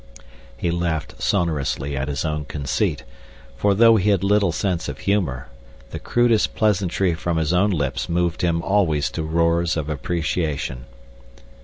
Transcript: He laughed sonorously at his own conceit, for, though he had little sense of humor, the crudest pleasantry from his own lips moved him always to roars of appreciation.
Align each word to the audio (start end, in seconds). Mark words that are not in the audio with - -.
He 0.57 0.71
laughed 0.71 1.21
sonorously 1.21 1.95
at 1.95 2.07
his 2.07 2.25
own 2.25 2.45
conceit, 2.45 3.03
for, 3.55 3.75
though 3.75 3.97
he 3.97 4.09
had 4.09 4.23
little 4.23 4.51
sense 4.51 4.89
of 4.89 4.97
humor, 4.97 5.47
the 5.91 5.99
crudest 5.99 6.55
pleasantry 6.55 7.13
from 7.13 7.37
his 7.37 7.53
own 7.53 7.69
lips 7.69 8.09
moved 8.09 8.41
him 8.41 8.63
always 8.63 9.11
to 9.11 9.21
roars 9.21 9.77
of 9.77 9.89
appreciation. 9.89 10.85